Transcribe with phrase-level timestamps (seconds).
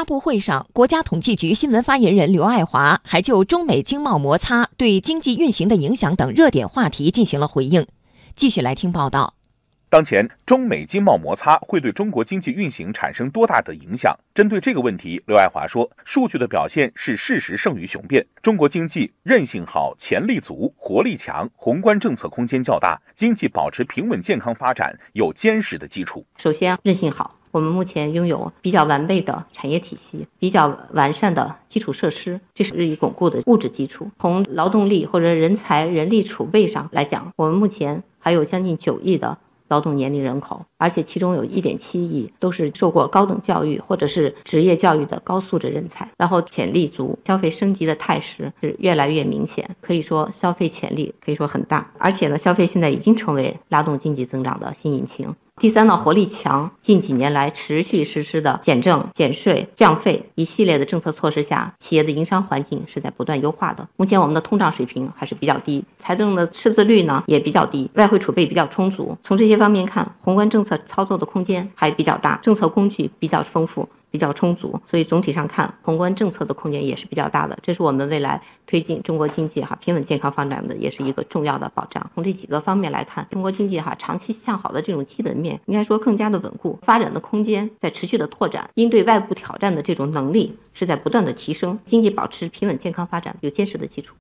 [0.00, 7.86] 发布会上，国家统计局新闻发言人刘爱华还就中美经贸摩擦对经济运行的影响等热点话题进行了回应。
[8.34, 9.34] 继续来听报道。
[9.90, 14.18] 当前中美经贸摩擦会对中国经济运行产生多大的影响？
[14.32, 26.24] 针对这个问题，刘爱华说：“数据的表现是事实胜于雄辩，中国经济韧性好、潜力足、活力强，宏观政策空间较大，经济保持平稳健康发展有坚实的基础。
[26.38, 34.08] 首先，韧性好。”我们目前拥有比较完备的产业体系，比较完善的基础设施，这是日益巩固的物质基础。
[34.18, 39.36] 从劳动力或者人才、人力储备上来讲，我们目前还有将近九亿的
[39.68, 46.08] 劳动年龄人口，而且其中有一点七亿都是受过高等教育或者是职业教育的高素质人才。
[46.16, 51.88] 然后潜力足，消费升级的态势是越来越明显，可以说消费潜力可以说很大。
[51.98, 55.32] 而且呢，消费现在已经成为拉动经济增长的新引擎。
[55.60, 56.70] 第三呢，活力强。
[56.80, 63.86] 近几年来持续实施的减政、减税、降费一系列的政策措施下，企业的营商环境是在不断优化的。
[63.98, 69.14] 目前我们的通胀水平还是比较低，财政的赤字率呢也比较低，外汇储备比较充足。
[69.22, 73.86] 从这些方面看，宏观政策操作的空间还比较大，政策工具比较丰富。
[74.10, 77.58] 比较充足，所以总体上看，宏观政策的空间也是比较大的。
[77.62, 82.10] 这是我们未来推进中国经济哈平稳健康发展的，也是一个重要的保障。
[82.14, 94.16] 从这几个方面来看，中国经济哈长期向好的这种基本面，应该说更加的稳固，发展的空间在持续的拓展，应对外部挑战的这种能力是在不断的提升，经济保持平稳健康发展有坚实的基础。